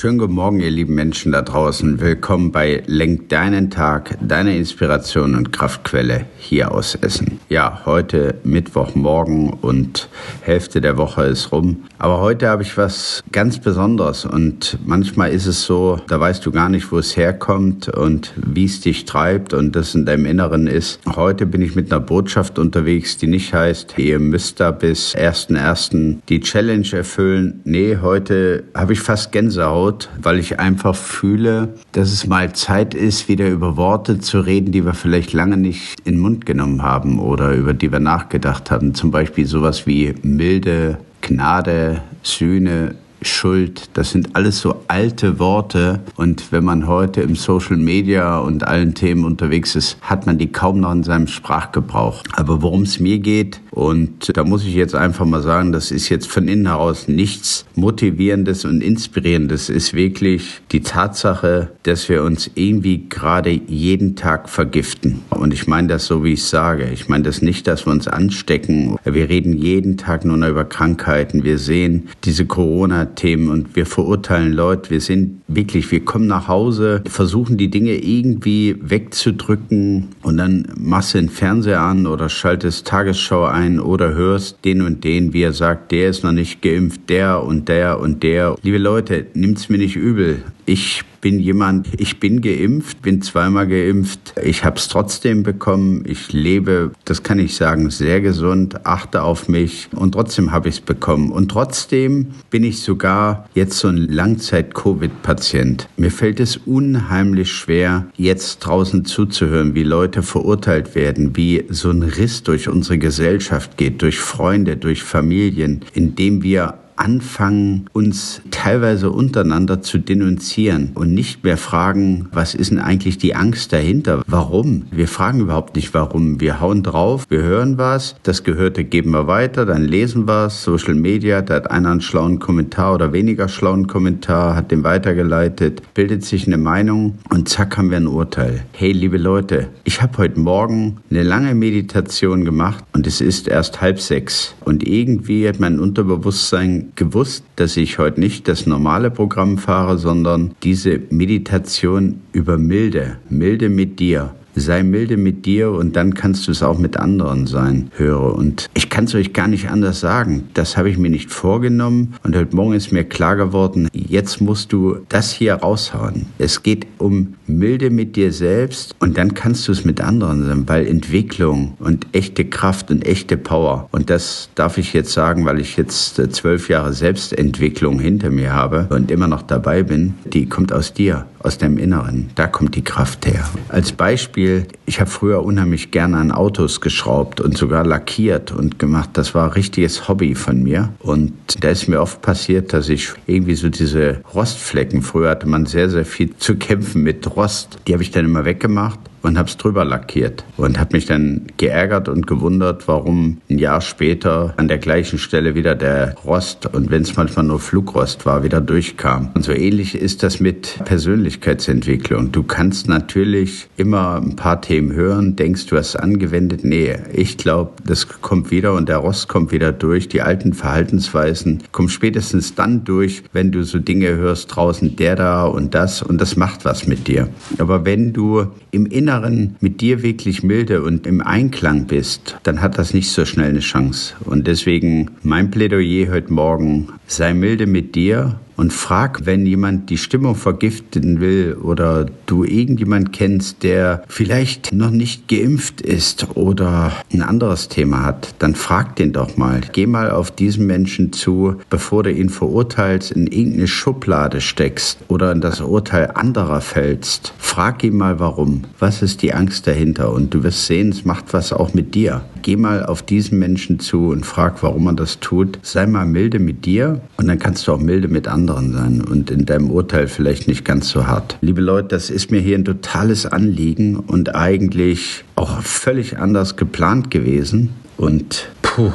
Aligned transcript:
Schönen 0.00 0.18
guten 0.18 0.34
Morgen, 0.34 0.60
ihr 0.60 0.70
lieben 0.70 0.94
Menschen 0.94 1.32
da 1.32 1.42
draußen. 1.42 1.98
Willkommen 1.98 2.52
bei 2.52 2.84
Lenk 2.86 3.30
deinen 3.30 3.68
Tag, 3.68 4.16
deine 4.20 4.56
Inspiration 4.56 5.34
und 5.34 5.52
Kraftquelle 5.52 6.24
hier 6.38 6.70
aus 6.70 6.94
Essen. 6.94 7.40
Ja, 7.48 7.82
heute 7.84 8.36
Mittwochmorgen 8.44 9.50
und 9.54 10.08
Hälfte 10.42 10.80
der 10.80 10.98
Woche 10.98 11.24
ist 11.24 11.50
rum. 11.50 11.82
Aber 11.98 12.20
heute 12.20 12.46
habe 12.46 12.62
ich 12.62 12.78
was 12.78 13.24
ganz 13.32 13.58
Besonderes 13.58 14.24
und 14.24 14.78
manchmal 14.86 15.32
ist 15.32 15.46
es 15.46 15.64
so, 15.64 15.98
da 16.06 16.20
weißt 16.20 16.46
du 16.46 16.52
gar 16.52 16.68
nicht, 16.68 16.92
wo 16.92 16.98
es 16.98 17.16
herkommt 17.16 17.88
und 17.88 18.32
wie 18.36 18.66
es 18.66 18.80
dich 18.80 19.04
treibt 19.04 19.52
und 19.52 19.74
das 19.74 19.96
in 19.96 20.06
deinem 20.06 20.26
Inneren 20.26 20.68
ist. 20.68 21.00
Heute 21.16 21.44
bin 21.44 21.60
ich 21.60 21.74
mit 21.74 21.90
einer 21.90 22.00
Botschaft 22.00 22.60
unterwegs, 22.60 23.16
die 23.16 23.26
nicht 23.26 23.52
heißt, 23.52 23.98
ihr 23.98 24.20
müsst 24.20 24.60
da 24.60 24.70
bis 24.70 25.16
1.1. 25.16 26.18
die 26.28 26.38
Challenge 26.38 26.86
erfüllen. 26.92 27.62
Nee, 27.64 27.98
heute 28.00 28.62
habe 28.76 28.92
ich 28.92 29.00
fast 29.00 29.32
Gänsehaut 29.32 29.87
laut, 29.88 30.08
weil 30.20 30.38
ich 30.38 30.58
einfach 30.60 30.94
fühle, 30.94 31.74
dass 31.92 32.12
es 32.12 32.26
mal 32.26 32.52
Zeit 32.52 32.94
ist, 32.94 33.28
wieder 33.28 33.48
über 33.48 33.76
Worte 33.76 34.18
zu 34.18 34.40
reden, 34.40 34.72
die 34.72 34.84
wir 34.84 34.94
vielleicht 34.94 35.32
lange 35.32 35.56
nicht 35.56 35.96
in 36.04 36.14
den 36.14 36.20
Mund 36.20 36.46
genommen 36.46 36.82
haben 36.82 37.18
oder 37.18 37.52
über 37.52 37.72
die 37.72 37.90
wir 37.90 38.00
nachgedacht 38.00 38.70
haben. 38.70 38.94
Zum 38.94 39.10
Beispiel 39.10 39.46
sowas 39.46 39.86
wie 39.86 40.14
Milde, 40.22 40.98
Gnade, 41.22 42.02
Sühne, 42.22 42.94
Schuld, 43.20 43.90
das 43.94 44.12
sind 44.12 44.36
alles 44.36 44.60
so 44.60 44.76
alte 44.86 45.40
Worte. 45.40 46.00
Und 46.16 46.52
wenn 46.52 46.64
man 46.64 46.86
heute 46.86 47.20
im 47.20 47.34
Social 47.34 47.76
Media 47.76 48.38
und 48.38 48.64
allen 48.64 48.94
Themen 48.94 49.24
unterwegs 49.24 49.74
ist, 49.74 49.98
hat 50.02 50.26
man 50.26 50.38
die 50.38 50.52
kaum 50.52 50.80
noch 50.80 50.92
in 50.92 51.02
seinem 51.02 51.26
Sprachgebrauch. 51.26 52.22
Aber 52.36 52.62
worum 52.62 52.82
es 52.82 53.00
mir 53.00 53.18
geht, 53.18 53.60
und 53.78 54.36
da 54.36 54.42
muss 54.42 54.64
ich 54.64 54.74
jetzt 54.74 54.96
einfach 54.96 55.24
mal 55.24 55.40
sagen, 55.40 55.70
das 55.70 55.92
ist 55.92 56.08
jetzt 56.08 56.26
von 56.26 56.48
innen 56.48 56.66
heraus 56.66 57.06
nichts 57.06 57.64
Motivierendes 57.76 58.64
und 58.64 58.82
Inspirierendes, 58.82 59.70
ist 59.70 59.94
wirklich 59.94 60.60
die 60.72 60.80
Tatsache, 60.80 61.68
dass 61.84 62.08
wir 62.08 62.24
uns 62.24 62.50
irgendwie 62.56 63.08
gerade 63.08 63.50
jeden 63.50 64.16
Tag 64.16 64.48
vergiften. 64.48 65.20
Und 65.30 65.54
ich 65.54 65.68
meine 65.68 65.86
das 65.86 66.06
so, 66.06 66.24
wie 66.24 66.32
ich 66.32 66.42
sage. 66.42 66.90
Ich 66.92 67.08
meine 67.08 67.22
das 67.22 67.40
nicht, 67.40 67.68
dass 67.68 67.86
wir 67.86 67.92
uns 67.92 68.08
anstecken. 68.08 68.96
Wir 69.04 69.28
reden 69.28 69.52
jeden 69.52 69.96
Tag 69.96 70.24
nur 70.24 70.36
noch 70.36 70.48
über 70.48 70.64
Krankheiten. 70.64 71.44
Wir 71.44 71.58
sehen 71.58 72.08
diese 72.24 72.46
Corona 72.46 73.04
Themen 73.04 73.48
und 73.48 73.76
wir 73.76 73.86
verurteilen 73.86 74.54
Leute. 74.54 74.90
Wir 74.90 75.00
sind 75.00 75.40
wirklich, 75.46 75.88
wir 75.92 76.04
kommen 76.04 76.26
nach 76.26 76.48
Hause, 76.48 77.04
versuchen 77.06 77.56
die 77.56 77.70
Dinge 77.70 77.94
irgendwie 77.94 78.74
wegzudrücken 78.80 80.08
und 80.22 80.36
dann 80.36 80.66
machst 80.76 81.14
du 81.14 81.18
den 81.18 81.28
Fernseher 81.28 81.80
an 81.80 82.08
oder 82.08 82.28
schaltest 82.28 82.88
Tagesschau 82.88 83.44
ein 83.44 83.67
oder 83.76 84.14
hörst 84.14 84.64
den 84.64 84.82
und 84.82 85.04
den, 85.04 85.32
wie 85.32 85.42
er 85.42 85.52
sagt, 85.52 85.92
der 85.92 86.08
ist 86.08 86.24
noch 86.24 86.32
nicht 86.32 86.62
geimpft, 86.62 87.08
der 87.08 87.42
und 87.42 87.68
der 87.68 88.00
und 88.00 88.22
der. 88.22 88.56
Liebe 88.62 88.78
Leute, 88.78 89.26
nimmt's 89.34 89.68
mir 89.68 89.78
nicht 89.78 89.96
übel. 89.96 90.42
Ich 90.64 91.02
bin 91.20 91.38
jemand, 91.38 91.88
ich 92.00 92.20
bin 92.20 92.40
geimpft, 92.40 93.02
bin 93.02 93.22
zweimal 93.22 93.66
geimpft. 93.66 94.34
Ich 94.42 94.64
habe 94.64 94.76
es 94.76 94.88
trotzdem 94.88 95.42
bekommen. 95.42 96.04
Ich 96.06 96.32
lebe, 96.32 96.92
das 97.04 97.22
kann 97.22 97.38
ich 97.38 97.56
sagen, 97.56 97.90
sehr 97.90 98.20
gesund, 98.20 98.86
achte 98.86 99.22
auf 99.22 99.48
mich 99.48 99.88
und 99.94 100.12
trotzdem 100.12 100.52
habe 100.52 100.68
ich 100.68 100.76
es 100.76 100.80
bekommen. 100.80 101.32
Und 101.32 101.50
trotzdem 101.50 102.28
bin 102.50 102.64
ich 102.64 102.80
sogar 102.80 103.48
jetzt 103.54 103.78
so 103.78 103.88
ein 103.88 103.96
Langzeit-Covid-Patient. 103.96 105.88
Mir 105.96 106.10
fällt 106.10 106.40
es 106.40 106.56
unheimlich 106.56 107.52
schwer, 107.52 108.06
jetzt 108.16 108.60
draußen 108.60 109.04
zuzuhören, 109.04 109.74
wie 109.74 109.82
Leute 109.82 110.22
verurteilt 110.22 110.94
werden, 110.94 111.36
wie 111.36 111.64
so 111.68 111.90
ein 111.90 112.02
Riss 112.02 112.42
durch 112.42 112.68
unsere 112.68 112.98
Gesellschaft 112.98 113.76
geht, 113.76 114.02
durch 114.02 114.18
Freunde, 114.18 114.76
durch 114.76 115.02
Familien, 115.02 115.80
indem 115.94 116.42
wir 116.42 116.74
anfangen, 116.98 117.86
uns 117.92 118.42
teilweise 118.50 119.10
untereinander 119.10 119.80
zu 119.82 119.98
denunzieren 119.98 120.90
und 120.94 121.14
nicht 121.14 121.44
mehr 121.44 121.56
fragen, 121.56 122.28
was 122.32 122.54
ist 122.54 122.70
denn 122.70 122.80
eigentlich 122.80 123.18
die 123.18 123.34
Angst 123.34 123.72
dahinter? 123.72 124.22
Warum? 124.26 124.86
Wir 124.90 125.08
fragen 125.08 125.40
überhaupt 125.40 125.76
nicht 125.76 125.94
warum. 125.94 126.40
Wir 126.40 126.60
hauen 126.60 126.82
drauf, 126.82 127.24
wir 127.28 127.42
hören 127.42 127.78
was, 127.78 128.16
das 128.24 128.44
Gehörte 128.44 128.84
geben 128.84 129.12
wir 129.12 129.26
weiter, 129.26 129.64
dann 129.64 129.84
lesen 129.84 130.26
wir 130.26 130.46
es, 130.46 130.64
Social 130.64 130.94
Media, 130.94 131.40
da 131.40 131.54
hat 131.54 131.70
einer 131.70 131.90
einen 131.90 132.00
schlauen 132.00 132.38
Kommentar 132.38 132.94
oder 132.94 133.12
weniger 133.12 133.48
schlauen 133.48 133.86
Kommentar, 133.86 134.56
hat 134.56 134.70
den 134.70 134.84
weitergeleitet, 134.84 135.82
bildet 135.94 136.24
sich 136.24 136.46
eine 136.46 136.58
Meinung 136.58 137.18
und 137.30 137.48
zack 137.48 137.76
haben 137.76 137.90
wir 137.90 137.98
ein 137.98 138.06
Urteil. 138.06 138.64
Hey, 138.72 138.92
liebe 138.92 139.18
Leute, 139.18 139.68
ich 139.84 140.02
habe 140.02 140.18
heute 140.18 140.40
Morgen 140.40 140.98
eine 141.10 141.22
lange 141.22 141.54
Meditation 141.54 142.44
gemacht 142.44 142.84
und 142.92 143.06
es 143.06 143.20
ist 143.20 143.48
erst 143.48 143.80
halb 143.80 144.00
sechs 144.00 144.54
und 144.64 144.86
irgendwie 144.86 145.48
hat 145.48 145.60
mein 145.60 145.78
Unterbewusstsein 145.78 146.87
gewusst, 146.94 147.44
dass 147.56 147.76
ich 147.76 147.98
heute 147.98 148.20
nicht 148.20 148.48
das 148.48 148.66
normale 148.66 149.10
Programm 149.10 149.58
fahre, 149.58 149.98
sondern 149.98 150.54
diese 150.62 151.00
Meditation 151.10 152.20
über 152.32 152.58
Milde, 152.58 153.18
Milde 153.28 153.68
mit 153.68 154.00
dir 154.00 154.34
sei 154.58 154.82
milde 154.82 155.16
mit 155.16 155.46
dir 155.46 155.70
und 155.72 155.96
dann 155.96 156.14
kannst 156.14 156.46
du 156.46 156.52
es 156.52 156.62
auch 156.62 156.78
mit 156.78 156.96
anderen 156.96 157.46
sein, 157.46 157.90
höre. 157.96 158.34
Und 158.34 158.68
ich 158.74 158.90
kann 158.90 159.04
es 159.04 159.14
euch 159.14 159.32
gar 159.32 159.48
nicht 159.48 159.70
anders 159.70 160.00
sagen. 160.00 160.48
Das 160.54 160.76
habe 160.76 160.90
ich 160.90 160.98
mir 160.98 161.10
nicht 161.10 161.30
vorgenommen 161.30 162.14
und 162.22 162.36
heute 162.36 162.54
Morgen 162.54 162.74
ist 162.74 162.92
mir 162.92 163.04
klar 163.04 163.36
geworden, 163.36 163.88
jetzt 163.92 164.40
musst 164.40 164.72
du 164.72 164.98
das 165.08 165.32
hier 165.32 165.54
raushauen. 165.54 166.26
Es 166.38 166.62
geht 166.62 166.86
um 166.98 167.34
milde 167.46 167.90
mit 167.90 168.16
dir 168.16 168.32
selbst 168.32 168.94
und 168.98 169.16
dann 169.16 169.34
kannst 169.34 169.68
du 169.68 169.72
es 169.72 169.84
mit 169.84 170.00
anderen 170.00 170.44
sein, 170.44 170.68
weil 170.68 170.86
Entwicklung 170.86 171.74
und 171.78 172.06
echte 172.12 172.44
Kraft 172.44 172.90
und 172.90 173.06
echte 173.06 173.36
Power 173.36 173.88
und 173.90 174.10
das 174.10 174.50
darf 174.54 174.78
ich 174.78 174.92
jetzt 174.92 175.12
sagen, 175.12 175.44
weil 175.44 175.60
ich 175.60 175.76
jetzt 175.76 176.18
äh, 176.18 176.28
zwölf 176.28 176.68
Jahre 176.68 176.92
Selbstentwicklung 176.92 177.98
hinter 177.98 178.30
mir 178.30 178.52
habe 178.52 178.86
und 178.90 179.10
immer 179.10 179.28
noch 179.28 179.42
dabei 179.42 179.82
bin, 179.82 180.14
die 180.24 180.46
kommt 180.46 180.72
aus 180.72 180.92
dir 180.92 181.26
aus 181.40 181.58
deinem 181.58 181.78
Inneren. 181.78 182.30
Da 182.34 182.46
kommt 182.46 182.74
die 182.74 182.84
Kraft 182.84 183.26
her. 183.26 183.48
Als 183.68 183.92
Beispiel, 183.92 184.66
ich 184.86 185.00
habe 185.00 185.10
früher 185.10 185.44
unheimlich 185.44 185.90
gerne 185.90 186.18
an 186.18 186.32
Autos 186.32 186.80
geschraubt 186.80 187.40
und 187.40 187.56
sogar 187.56 187.84
lackiert 187.84 188.52
und 188.52 188.78
gemacht. 188.78 189.10
Das 189.14 189.34
war 189.34 189.44
ein 189.44 189.52
richtiges 189.52 190.08
Hobby 190.08 190.34
von 190.34 190.62
mir. 190.62 190.90
Und 191.00 191.32
da 191.60 191.70
ist 191.70 191.88
mir 191.88 192.00
oft 192.00 192.22
passiert, 192.22 192.72
dass 192.72 192.88
ich 192.88 193.10
irgendwie 193.26 193.54
so 193.54 193.68
diese 193.68 194.22
Rostflecken, 194.34 195.02
früher 195.02 195.30
hatte 195.30 195.48
man 195.48 195.66
sehr, 195.66 195.90
sehr 195.90 196.04
viel 196.04 196.36
zu 196.36 196.56
kämpfen 196.56 197.02
mit 197.02 197.36
Rost, 197.36 197.78
die 197.86 197.92
habe 197.92 198.02
ich 198.02 198.10
dann 198.10 198.24
immer 198.24 198.44
weggemacht 198.44 198.98
und 199.22 199.38
habe 199.38 199.48
es 199.48 199.56
drüber 199.56 199.84
lackiert 199.84 200.44
und 200.56 200.78
habe 200.78 200.96
mich 200.96 201.06
dann 201.06 201.42
geärgert 201.56 202.08
und 202.08 202.26
gewundert, 202.26 202.88
warum 202.88 203.38
ein 203.50 203.58
Jahr 203.58 203.80
später 203.80 204.54
an 204.56 204.68
der 204.68 204.78
gleichen 204.78 205.18
Stelle 205.18 205.54
wieder 205.54 205.74
der 205.74 206.14
Rost 206.24 206.66
und 206.72 206.90
wenn 206.90 207.02
es 207.02 207.16
manchmal 207.16 207.44
nur 207.44 207.60
Flugrost 207.60 208.26
war, 208.26 208.42
wieder 208.42 208.60
durchkam. 208.60 209.30
Und 209.34 209.44
so 209.44 209.52
ähnlich 209.52 209.94
ist 209.94 210.22
das 210.22 210.40
mit 210.40 210.78
Persönlichkeitsentwicklung. 210.84 212.32
Du 212.32 212.42
kannst 212.42 212.88
natürlich 212.88 213.68
immer 213.76 214.16
ein 214.16 214.36
paar 214.36 214.60
Themen 214.60 214.92
hören, 214.92 215.36
denkst 215.36 215.66
du 215.66 215.76
hast 215.76 215.96
angewendet. 215.96 216.64
Nee, 216.64 216.96
ich 217.12 217.38
glaube, 217.38 217.72
das 217.84 218.08
kommt 218.20 218.50
wieder 218.50 218.74
und 218.74 218.88
der 218.88 218.98
Rost 218.98 219.28
kommt 219.28 219.52
wieder 219.52 219.72
durch. 219.72 220.08
Die 220.08 220.22
alten 220.22 220.52
Verhaltensweisen 220.52 221.62
kommen 221.72 221.88
spätestens 221.88 222.54
dann 222.54 222.84
durch, 222.84 223.22
wenn 223.32 223.52
du 223.52 223.64
so 223.64 223.78
Dinge 223.78 224.08
hörst 224.08 224.54
draußen, 224.54 224.96
der 224.96 225.16
da 225.16 225.44
und 225.44 225.74
das 225.74 226.02
und 226.02 226.20
das 226.20 226.36
macht 226.36 226.64
was 226.64 226.86
mit 226.86 227.08
dir. 227.08 227.28
Aber 227.58 227.84
wenn 227.84 228.12
du 228.12 228.46
im 228.70 228.86
Inneren 228.86 229.07
Inneren 229.08 229.56
mit 229.60 229.80
dir 229.80 230.02
wirklich 230.02 230.42
milde 230.42 230.82
und 230.82 231.06
im 231.06 231.22
Einklang 231.22 231.86
bist, 231.86 232.36
dann 232.42 232.60
hat 232.60 232.76
das 232.76 232.92
nicht 232.92 233.10
so 233.10 233.24
schnell 233.24 233.48
eine 233.48 233.60
Chance. 233.60 234.12
Und 234.26 234.46
deswegen 234.46 235.12
mein 235.22 235.50
Plädoyer 235.50 236.10
heute 236.12 236.30
Morgen, 236.30 236.88
sei 237.06 237.32
milde 237.32 237.66
mit 237.66 237.94
dir 237.94 238.38
und 238.58 238.72
frag, 238.72 239.24
wenn 239.24 239.46
jemand 239.46 239.88
die 239.88 239.98
Stimmung 239.98 240.34
vergiften 240.34 241.20
will 241.20 241.56
oder 241.62 242.06
du 242.26 242.42
irgendjemand 242.42 243.12
kennst, 243.12 243.62
der 243.62 244.02
vielleicht 244.08 244.72
noch 244.74 244.90
nicht 244.90 245.28
geimpft 245.28 245.80
ist 245.80 246.26
oder 246.34 246.92
ein 247.12 247.22
anderes 247.22 247.68
Thema 247.68 248.04
hat, 248.04 248.34
dann 248.40 248.56
frag 248.56 248.96
den 248.96 249.12
doch 249.12 249.36
mal. 249.36 249.60
Geh 249.72 249.86
mal 249.86 250.10
auf 250.10 250.32
diesen 250.32 250.66
Menschen 250.66 251.12
zu, 251.12 251.54
bevor 251.70 252.02
du 252.02 252.12
ihn 252.12 252.30
verurteilst, 252.30 253.12
in 253.12 253.28
irgendeine 253.28 253.68
Schublade 253.68 254.40
steckst 254.40 254.98
oder 255.06 255.30
in 255.30 255.40
das 255.40 255.60
Urteil 255.60 256.10
anderer 256.14 256.60
fällst. 256.60 257.32
Frag 257.38 257.84
ihn 257.84 257.96
mal 257.96 258.18
warum. 258.18 258.64
Was 258.80 259.02
ist 259.02 259.22
die 259.22 259.34
Angst 259.34 259.68
dahinter? 259.68 260.12
Und 260.12 260.34
du 260.34 260.42
wirst 260.42 260.66
sehen, 260.66 260.88
es 260.88 261.04
macht 261.04 261.32
was 261.32 261.52
auch 261.52 261.74
mit 261.74 261.94
dir. 261.94 262.22
Geh 262.42 262.56
mal 262.56 262.84
auf 262.84 263.02
diesen 263.02 263.38
Menschen 263.38 263.80
zu 263.80 264.08
und 264.08 264.24
frag, 264.24 264.62
warum 264.62 264.86
er 264.86 264.94
das 264.94 265.20
tut. 265.20 265.58
Sei 265.62 265.86
mal 265.86 266.06
milde 266.06 266.38
mit 266.38 266.64
dir 266.64 267.00
und 267.16 267.26
dann 267.28 267.38
kannst 267.38 267.66
du 267.66 267.72
auch 267.72 267.78
milde 267.78 268.08
mit 268.08 268.28
anderen 268.28 268.72
sein 268.72 269.00
und 269.00 269.30
in 269.30 269.44
deinem 269.46 269.70
Urteil 269.70 270.08
vielleicht 270.08 270.48
nicht 270.48 270.64
ganz 270.64 270.88
so 270.88 271.06
hart. 271.06 271.38
Liebe 271.40 271.60
Leute, 271.60 271.88
das 271.88 272.10
ist 272.10 272.30
mir 272.30 272.40
hier 272.40 272.56
ein 272.56 272.64
totales 272.64 273.26
Anliegen 273.26 273.96
und 273.96 274.34
eigentlich 274.34 275.24
auch 275.36 275.60
völlig 275.62 276.18
anders 276.18 276.56
geplant 276.56 277.10
gewesen. 277.10 277.70
Und 277.96 278.48
puh, 278.62 278.92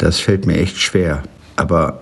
Das 0.00 0.18
fällt 0.18 0.46
mir 0.46 0.56
echt 0.56 0.78
schwer. 0.78 1.22
Aber 1.56 2.00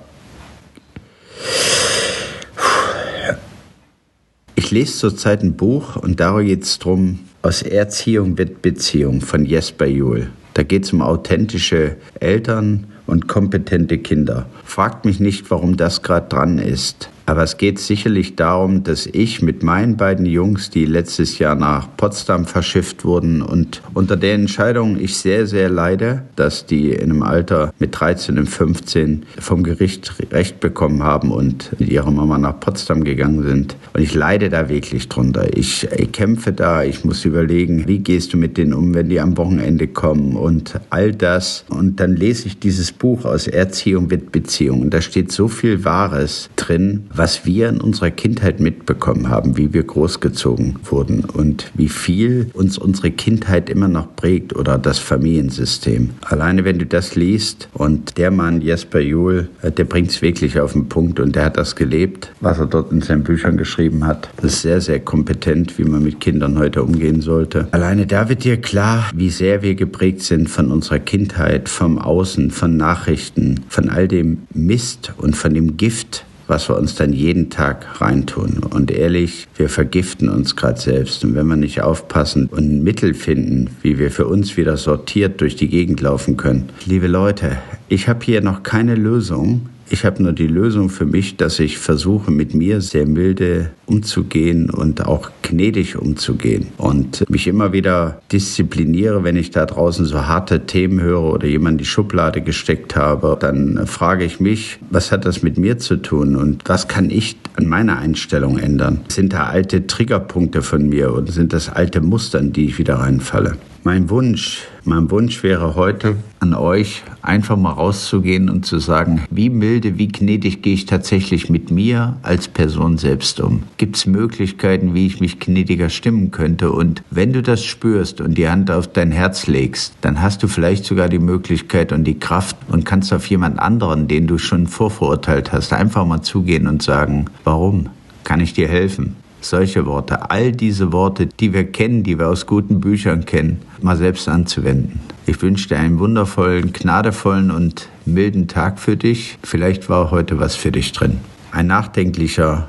ich 4.54 4.70
lese 4.70 4.96
zurzeit 4.96 5.42
ein 5.42 5.54
Buch 5.54 5.96
und 5.96 6.20
darum 6.20 6.46
geht 6.46 6.62
es 6.62 6.78
darum, 6.78 7.18
aus 7.42 7.62
Erziehung 7.62 8.38
wird 8.38 8.62
Beziehung 8.62 9.20
von 9.20 9.44
Jesper 9.44 9.86
Juhl. 9.86 10.30
Da 10.58 10.64
geht 10.64 10.86
es 10.86 10.92
um 10.92 11.02
authentische 11.02 11.94
Eltern 12.18 12.88
und 13.06 13.28
kompetente 13.28 13.96
Kinder. 13.96 14.46
Fragt 14.64 15.04
mich 15.04 15.20
nicht, 15.20 15.52
warum 15.52 15.76
das 15.76 16.02
gerade 16.02 16.28
dran 16.28 16.58
ist. 16.58 17.10
Aber 17.28 17.42
es 17.42 17.58
geht 17.58 17.78
sicherlich 17.78 18.36
darum, 18.36 18.84
dass 18.84 19.04
ich 19.04 19.42
mit 19.42 19.62
meinen 19.62 19.98
beiden 19.98 20.24
Jungs, 20.24 20.70
die 20.70 20.86
letztes 20.86 21.38
Jahr 21.38 21.56
nach 21.56 21.86
Potsdam 21.98 22.46
verschifft 22.46 23.04
wurden 23.04 23.42
und 23.42 23.82
unter 23.92 24.16
der 24.16 24.32
Entscheidung 24.32 24.98
ich 24.98 25.14
sehr, 25.18 25.46
sehr 25.46 25.68
leide, 25.68 26.22
dass 26.36 26.64
die 26.64 26.90
in 26.90 27.10
einem 27.10 27.22
Alter 27.22 27.74
mit 27.78 28.00
13 28.00 28.38
und 28.38 28.46
15 28.46 29.26
vom 29.40 29.62
Gericht 29.62 30.14
Recht 30.32 30.60
bekommen 30.60 31.02
haben 31.02 31.30
und 31.30 31.78
mit 31.78 31.90
ihrer 31.90 32.10
Mama 32.10 32.38
nach 32.38 32.58
Potsdam 32.60 33.04
gegangen 33.04 33.42
sind. 33.42 33.76
Und 33.92 34.00
ich 34.00 34.14
leide 34.14 34.48
da 34.48 34.70
wirklich 34.70 35.10
drunter. 35.10 35.54
Ich, 35.54 35.86
ich 35.98 36.12
kämpfe 36.12 36.54
da, 36.54 36.82
ich 36.82 37.04
muss 37.04 37.26
überlegen, 37.26 37.86
wie 37.86 37.98
gehst 37.98 38.32
du 38.32 38.38
mit 38.38 38.56
denen 38.56 38.72
um, 38.72 38.94
wenn 38.94 39.10
die 39.10 39.20
am 39.20 39.36
Wochenende 39.36 39.86
kommen 39.86 40.34
und 40.34 40.80
all 40.88 41.12
das. 41.12 41.66
Und 41.68 42.00
dann 42.00 42.16
lese 42.16 42.46
ich 42.46 42.58
dieses 42.58 42.90
Buch 42.90 43.26
aus 43.26 43.48
Erziehung 43.48 44.10
wird 44.10 44.32
Beziehung. 44.32 44.80
Und 44.80 44.94
da 44.94 45.02
steht 45.02 45.30
so 45.30 45.48
viel 45.48 45.84
Wahres 45.84 46.48
drin, 46.56 47.04
was 47.18 47.44
wir 47.44 47.68
in 47.68 47.80
unserer 47.80 48.10
Kindheit 48.10 48.60
mitbekommen 48.60 49.28
haben, 49.28 49.56
wie 49.56 49.74
wir 49.74 49.82
großgezogen 49.82 50.76
wurden 50.84 51.24
und 51.24 51.70
wie 51.74 51.88
viel 51.88 52.50
uns 52.54 52.78
unsere 52.78 53.10
Kindheit 53.10 53.68
immer 53.68 53.88
noch 53.88 54.14
prägt 54.14 54.54
oder 54.54 54.78
das 54.78 54.98
Familiensystem. 54.98 56.10
Alleine 56.22 56.64
wenn 56.64 56.78
du 56.78 56.86
das 56.86 57.16
liest 57.16 57.68
und 57.74 58.16
der 58.18 58.30
Mann 58.30 58.60
Jesper 58.60 59.00
Juhl, 59.00 59.48
äh, 59.62 59.72
der 59.72 59.84
bringt 59.84 60.10
es 60.10 60.22
wirklich 60.22 60.60
auf 60.60 60.72
den 60.72 60.88
Punkt 60.88 61.18
und 61.18 61.34
der 61.34 61.46
hat 61.46 61.56
das 61.56 61.74
gelebt, 61.74 62.30
was 62.40 62.58
er 62.58 62.66
dort 62.66 62.92
in 62.92 63.02
seinen 63.02 63.24
Büchern 63.24 63.56
geschrieben 63.56 64.06
hat. 64.06 64.28
Das 64.36 64.54
ist 64.54 64.62
sehr, 64.62 64.80
sehr 64.80 65.00
kompetent, 65.00 65.76
wie 65.78 65.84
man 65.84 66.02
mit 66.02 66.20
Kindern 66.20 66.58
heute 66.58 66.82
umgehen 66.84 67.20
sollte. 67.20 67.66
Alleine 67.72 68.06
da 68.06 68.28
wird 68.28 68.44
dir 68.44 68.58
klar, 68.58 69.10
wie 69.14 69.30
sehr 69.30 69.62
wir 69.62 69.74
geprägt 69.74 70.22
sind 70.22 70.48
von 70.48 70.70
unserer 70.70 71.00
Kindheit, 71.00 71.68
vom 71.68 71.98
Außen, 71.98 72.52
von 72.52 72.76
Nachrichten, 72.76 73.60
von 73.68 73.88
all 73.88 74.06
dem 74.06 74.42
Mist 74.54 75.12
und 75.16 75.36
von 75.36 75.52
dem 75.52 75.76
Gift, 75.76 76.24
was 76.48 76.68
wir 76.68 76.76
uns 76.76 76.96
dann 76.96 77.12
jeden 77.12 77.50
Tag 77.50 78.00
reintun. 78.00 78.58
Und 78.70 78.90
ehrlich, 78.90 79.46
wir 79.54 79.68
vergiften 79.68 80.28
uns 80.28 80.56
gerade 80.56 80.80
selbst. 80.80 81.24
Und 81.24 81.34
wenn 81.34 81.46
wir 81.46 81.56
nicht 81.56 81.82
aufpassen 81.82 82.48
und 82.50 82.64
ein 82.64 82.82
Mittel 82.82 83.14
finden, 83.14 83.70
wie 83.82 83.98
wir 83.98 84.10
für 84.10 84.26
uns 84.26 84.56
wieder 84.56 84.76
sortiert 84.76 85.40
durch 85.40 85.54
die 85.54 85.68
Gegend 85.68 86.00
laufen 86.00 86.36
können. 86.36 86.70
Liebe 86.86 87.06
Leute, 87.06 87.58
ich 87.88 88.08
habe 88.08 88.24
hier 88.24 88.40
noch 88.40 88.62
keine 88.62 88.94
Lösung. 88.94 89.68
Ich 89.90 90.04
habe 90.04 90.22
nur 90.22 90.32
die 90.32 90.46
Lösung 90.46 90.90
für 90.90 91.06
mich, 91.06 91.36
dass 91.36 91.60
ich 91.60 91.78
versuche, 91.78 92.30
mit 92.30 92.54
mir 92.54 92.80
sehr 92.80 93.06
milde 93.06 93.70
umzugehen 93.88 94.70
und 94.70 95.06
auch 95.06 95.30
gnädig 95.42 95.96
umzugehen 95.96 96.68
und 96.76 97.28
mich 97.30 97.46
immer 97.46 97.72
wieder 97.72 98.20
diszipliniere, 98.30 99.24
wenn 99.24 99.36
ich 99.36 99.50
da 99.50 99.66
draußen 99.66 100.04
so 100.04 100.26
harte 100.26 100.66
Themen 100.66 101.00
höre 101.00 101.22
oder 101.22 101.46
jemand 101.46 101.80
die 101.80 101.86
Schublade 101.86 102.42
gesteckt 102.42 102.96
habe, 102.96 103.36
dann 103.40 103.86
frage 103.86 104.24
ich 104.24 104.40
mich, 104.40 104.78
was 104.90 105.10
hat 105.10 105.24
das 105.24 105.42
mit 105.42 105.58
mir 105.58 105.78
zu 105.78 105.96
tun 105.96 106.36
und 106.36 106.62
was 106.66 106.88
kann 106.88 107.10
ich 107.10 107.36
an 107.56 107.66
meiner 107.66 107.98
Einstellung 107.98 108.58
ändern? 108.58 109.00
Sind 109.08 109.32
da 109.32 109.44
alte 109.44 109.86
Triggerpunkte 109.86 110.62
von 110.62 110.88
mir 110.88 111.14
oder 111.14 111.32
sind 111.32 111.52
das 111.52 111.68
alte 111.68 112.00
Muster, 112.00 112.38
in 112.40 112.52
die 112.52 112.66
ich 112.66 112.78
wieder 112.78 112.96
reinfalle? 112.96 113.56
Mein 113.84 114.10
Wunsch, 114.10 114.66
mein 114.84 115.10
Wunsch 115.10 115.42
wäre 115.42 115.74
heute 115.74 116.16
an 116.40 116.52
euch, 116.52 117.04
einfach 117.22 117.56
mal 117.56 117.70
rauszugehen 117.70 118.50
und 118.50 118.66
zu 118.66 118.80
sagen, 118.80 119.24
wie 119.30 119.48
milde, 119.48 119.96
wie 119.98 120.08
gnädig 120.08 120.62
gehe 120.62 120.74
ich 120.74 120.84
tatsächlich 120.84 121.48
mit 121.48 121.70
mir 121.70 122.16
als 122.22 122.48
Person 122.48 122.98
selbst 122.98 123.40
um? 123.40 123.62
Gibt 123.78 123.94
es 123.94 124.06
Möglichkeiten, 124.06 124.92
wie 124.92 125.06
ich 125.06 125.20
mich 125.20 125.38
gnädiger 125.38 125.88
stimmen 125.88 126.32
könnte? 126.32 126.72
Und 126.72 127.04
wenn 127.10 127.32
du 127.32 127.42
das 127.42 127.64
spürst 127.64 128.20
und 128.20 128.36
die 128.36 128.48
Hand 128.48 128.72
auf 128.72 128.88
dein 128.88 129.12
Herz 129.12 129.46
legst, 129.46 129.94
dann 130.00 130.20
hast 130.20 130.42
du 130.42 130.48
vielleicht 130.48 130.84
sogar 130.84 131.08
die 131.08 131.20
Möglichkeit 131.20 131.92
und 131.92 132.02
die 132.02 132.18
Kraft 132.18 132.56
und 132.66 132.84
kannst 132.84 133.12
auf 133.12 133.26
jemand 133.26 133.60
anderen, 133.60 134.08
den 134.08 134.26
du 134.26 134.36
schon 134.36 134.66
vorverurteilt 134.66 135.52
hast, 135.52 135.72
einfach 135.72 136.04
mal 136.04 136.22
zugehen 136.22 136.66
und 136.66 136.82
sagen, 136.82 137.26
warum? 137.44 137.88
Kann 138.24 138.40
ich 138.40 138.52
dir 138.52 138.68
helfen? 138.68 139.14
solche 139.40 139.86
Worte, 139.86 140.32
all 140.32 140.50
diese 140.50 140.92
Worte, 140.92 141.26
die 141.26 141.52
wir 141.52 141.70
kennen, 141.70 142.02
die 142.02 142.18
wir 142.18 142.28
aus 142.28 142.46
guten 142.46 142.80
Büchern 142.80 143.24
kennen, 143.24 143.60
mal 143.80 143.96
selbst 143.96 144.28
anzuwenden. 144.28 144.98
Ich 145.26 145.40
wünsche 145.42 145.68
dir 145.68 145.78
einen 145.78 146.00
wundervollen, 146.00 146.72
gnadevollen 146.72 147.52
und 147.52 147.88
milden 148.04 148.48
Tag 148.48 148.80
für 148.80 148.96
dich. 148.96 149.38
Vielleicht 149.44 149.88
war 149.88 150.10
heute 150.10 150.40
was 150.40 150.56
für 150.56 150.72
dich 150.72 150.92
drin. 150.92 151.20
Ein 151.52 151.68
nachdenklicher 151.68 152.68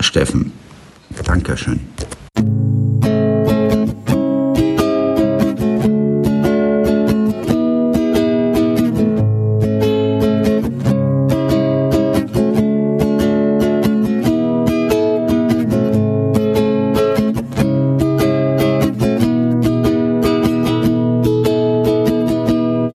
Steffen. 0.00 0.52
Dankeschön. 1.24 1.80